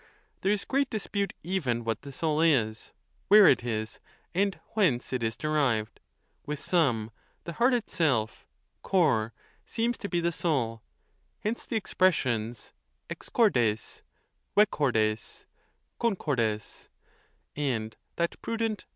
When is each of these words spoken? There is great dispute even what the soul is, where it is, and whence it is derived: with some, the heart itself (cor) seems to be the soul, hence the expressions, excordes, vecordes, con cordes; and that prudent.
There 0.41 0.51
is 0.51 0.65
great 0.65 0.89
dispute 0.89 1.31
even 1.43 1.83
what 1.83 2.01
the 2.01 2.11
soul 2.11 2.41
is, 2.41 2.91
where 3.27 3.45
it 3.45 3.63
is, 3.63 3.99
and 4.33 4.59
whence 4.69 5.13
it 5.13 5.21
is 5.21 5.37
derived: 5.37 5.99
with 6.43 6.59
some, 6.59 7.11
the 7.43 7.53
heart 7.53 7.75
itself 7.75 8.47
(cor) 8.81 9.31
seems 9.63 9.99
to 9.99 10.09
be 10.09 10.19
the 10.19 10.31
soul, 10.31 10.81
hence 11.41 11.67
the 11.67 11.75
expressions, 11.75 12.73
excordes, 13.11 14.01
vecordes, 14.57 15.45
con 15.99 16.15
cordes; 16.15 16.89
and 17.55 17.95
that 18.15 18.41
prudent. 18.41 18.85